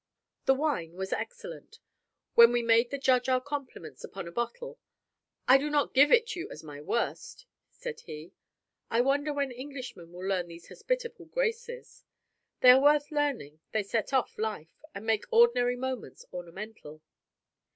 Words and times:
The 0.45 0.55
wine 0.55 0.93
was 0.93 1.13
excellent. 1.13 1.77
When 2.33 2.51
we 2.51 2.63
made 2.63 2.89
the 2.89 2.97
Judge 2.97 3.29
our 3.29 3.39
compliments 3.39 4.03
upon 4.03 4.27
a 4.27 4.31
bottle, 4.31 4.79
'I 5.47 5.57
do 5.59 5.69
not 5.69 5.93
give 5.93 6.11
it 6.11 6.35
you 6.35 6.49
as 6.49 6.63
my 6.63 6.81
worst,' 6.81 7.45
said 7.69 7.99
he. 7.99 8.31
I 8.89 9.01
wonder 9.01 9.31
when 9.31 9.51
Englishmen 9.51 10.11
will 10.11 10.25
learn 10.27 10.47
these 10.47 10.69
hospitable 10.69 11.25
graces. 11.25 12.03
They 12.61 12.71
are 12.71 12.81
worth 12.81 13.11
learning; 13.11 13.59
they 13.73 13.83
set 13.83 14.11
off 14.11 14.39
life, 14.39 14.83
and 14.95 15.05
make 15.05 15.25
ordinary 15.31 15.75
moments 15.75 16.25
ornamental. 16.33 17.03